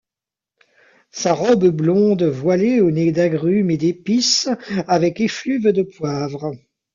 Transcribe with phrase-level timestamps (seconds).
[1.11, 4.49] Sa robe blonde voilée au nez d’agrumes et d'épices
[4.87, 6.53] avec effluves de poivre.